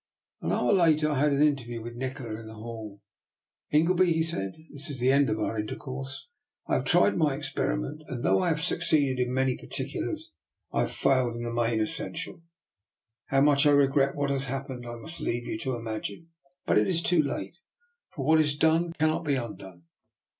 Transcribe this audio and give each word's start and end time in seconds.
An 0.41 0.51
hour 0.51 0.73
later 0.73 1.11
I 1.11 1.19
had 1.19 1.31
an 1.31 1.43
interview 1.43 1.79
with 1.83 1.93
Nikola 1.93 2.39
in 2.39 2.47
the 2.47 2.55
hall." 2.55 3.03
Ingleby," 3.71 4.11
he 4.11 4.23
said," 4.23 4.55
this 4.73 4.89
is 4.89 4.99
the 4.99 5.11
end 5.11 5.29
of 5.29 5.37
our 5.39 5.59
intercourse. 5.59 6.27
I 6.65 6.73
have 6.73 6.85
tried 6.85 7.15
my 7.17 7.35
experiment, 7.35 8.01
and 8.07 8.23
though 8.23 8.41
I 8.41 8.47
have 8.47 8.59
succeeded 8.63 9.19
in 9.21 9.31
many 9.31 9.55
particu 9.55 10.03
lars, 10.03 10.31
I 10.73 10.79
have 10.79 10.91
failed 10.91 11.35
in 11.35 11.43
the 11.43 11.53
main 11.53 11.79
essential. 11.79 12.41
How 13.27 13.41
DR. 13.41 13.45
NIKOLA'S 13.45 13.53
EXPERIMENT. 13.53 13.53
307 13.53 13.53
much 13.53 13.67
I 13.67 13.71
regret 14.09 14.15
what 14.15 14.29
has 14.31 14.45
happened, 14.45 14.87
I 14.87 14.95
must 14.95 15.21
leave 15.21 15.45
you 15.45 15.59
to 15.59 15.75
imagine; 15.75 16.29
but 16.65 16.79
it 16.79 16.87
is 16.87 17.03
too 17.03 17.21
late: 17.21 17.59
what 18.15 18.39
is 18.39 18.57
done 18.57 18.93
cannot 18.93 19.23
be 19.23 19.35
undone. 19.35 19.83